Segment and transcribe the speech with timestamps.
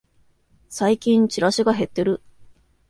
[0.67, 2.23] 最近チラシが減ってる